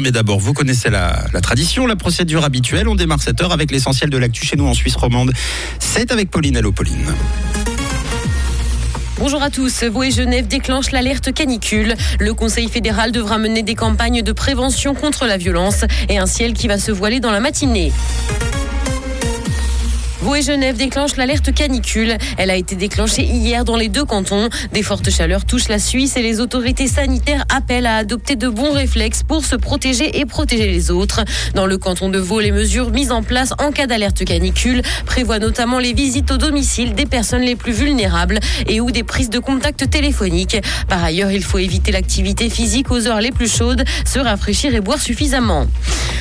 [0.00, 2.86] Mais d'abord, vous connaissez la, tradition, la procédure habituelle.
[2.88, 5.32] On démarre cette heure avec l'essentiel de l'actu chez nous en Suisse romande.
[5.78, 6.56] C'est avec Pauline.
[6.56, 7.14] Hello Pauline.
[9.18, 9.84] Bonjour à tous.
[9.84, 11.94] Vaud et Genève déclenchent l'alerte canicule.
[12.20, 16.52] Le Conseil fédéral devra mener des campagnes de prévention contre la violence et un ciel
[16.52, 17.92] qui va se voiler dans la matinée.
[20.26, 22.16] Vaud et Genève déclenchent l'alerte canicule.
[22.36, 24.48] Elle a été déclenchée hier dans les deux cantons.
[24.72, 28.72] Des fortes chaleurs touchent la Suisse et les autorités sanitaires appellent à adopter de bons
[28.72, 31.20] réflexes pour se protéger et protéger les autres.
[31.54, 35.38] Dans le canton de Vaud, les mesures mises en place en cas d'alerte canicule prévoient
[35.38, 39.38] notamment les visites au domicile des personnes les plus vulnérables et ou des prises de
[39.38, 40.56] contact téléphoniques.
[40.88, 44.80] Par ailleurs, il faut éviter l'activité physique aux heures les plus chaudes, se rafraîchir et
[44.80, 45.68] boire suffisamment.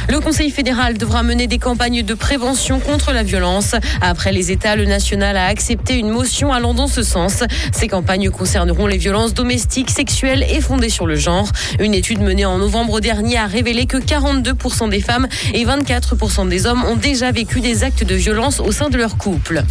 [0.07, 3.73] Le Conseil fédéral devra mener des campagnes de prévention contre la violence.
[4.01, 7.43] Après les États, le national a accepté une motion allant dans ce sens.
[7.71, 11.49] Ces campagnes concerneront les violences domestiques, sexuelles et fondées sur le genre.
[11.79, 16.65] Une étude menée en novembre dernier a révélé que 42% des femmes et 24% des
[16.65, 19.63] hommes ont déjà vécu des actes de violence au sein de leur couple.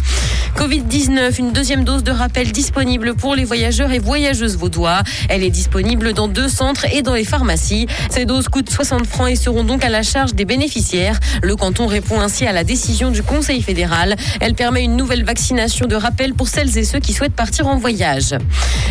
[0.55, 5.03] Covid-19, une deuxième dose de rappel disponible pour les voyageurs et voyageuses vaudois.
[5.29, 7.87] Elle est disponible dans deux centres et dans les pharmacies.
[8.09, 11.19] Ces doses coûtent 60 francs et seront donc à la charge des bénéficiaires.
[11.41, 14.04] Le canton répond ainsi à la décision du Conseil fédéral.
[14.41, 17.77] Elle permet une nouvelle vaccination de rappel pour celles et ceux qui souhaitent partir en
[17.77, 18.35] voyage.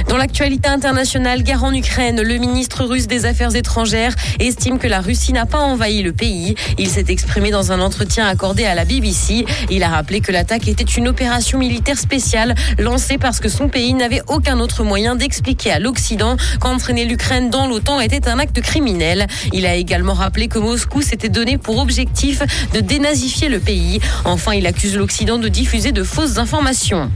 [0.08, 5.00] Dans l'actualité internationale, guerre en Ukraine, le ministre russe des Affaires étrangères estime que la
[5.00, 6.54] Russie n'a pas envahi le pays.
[6.78, 9.44] Il s'est exprimé dans un entretien accordé à la BBC.
[9.70, 13.94] Il a rappelé que l'attaque était une opération militaire spéciale lancée parce que son pays
[13.94, 19.26] n'avait aucun autre moyen d'expliquer à l'Occident qu'entraîner l'Ukraine dans l'OTAN était un acte criminel.
[19.52, 22.42] Il a également rappelé que Moscou s'était donné pour objectif
[22.72, 24.00] de dénazifier le pays.
[24.24, 27.10] Enfin, il accuse l'Occident de diffuser de fausses informations.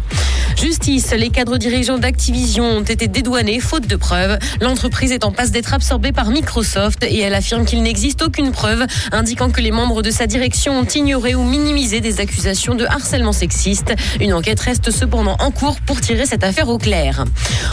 [0.60, 4.38] Justice, les cadres dirigeants d'Activision ont été dédouanés faute de preuves.
[4.60, 8.84] L'entreprise est en passe d'être absorbée par Microsoft et elle affirme qu'il n'existe aucune preuve
[9.12, 13.30] indiquant que les membres de sa direction ont ignoré ou minimisé des accusations de harcèlement
[13.30, 13.94] sexiste.
[14.20, 17.24] Une enquête reste cependant en cours pour tirer cette affaire au clair.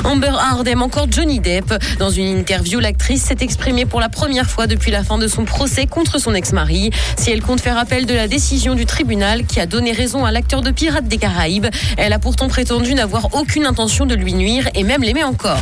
[0.03, 1.73] Amber Hard aime encore Johnny Depp.
[1.97, 5.43] Dans une interview, l'actrice s'est exprimée pour la première fois depuis la fin de son
[5.43, 6.91] procès contre son ex-mari.
[7.17, 10.31] Si elle compte faire appel de la décision du tribunal qui a donné raison à
[10.31, 14.67] l'acteur de Pirates des Caraïbes, elle a pourtant prétendu n'avoir aucune intention de lui nuire
[14.75, 15.61] et même l'aimer encore.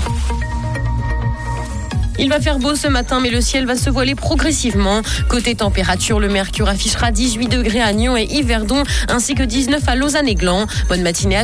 [2.20, 5.02] Il va faire beau ce matin, mais le ciel va se voiler progressivement.
[5.30, 9.96] Côté température, le mercure affichera 18 degrés à Nyon et Yverdon, ainsi que 19 à
[9.96, 10.68] Lausanne et Gland.
[10.90, 11.42] Bonne matinée à